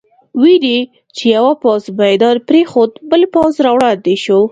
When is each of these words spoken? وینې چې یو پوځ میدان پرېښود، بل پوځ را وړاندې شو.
وینې 0.41 0.77
چې 1.15 1.23
یو 1.37 1.47
پوځ 1.61 1.83
میدان 1.99 2.35
پرېښود، 2.47 2.91
بل 3.09 3.21
پوځ 3.33 3.53
را 3.65 3.71
وړاندې 3.75 4.15
شو. 4.23 4.39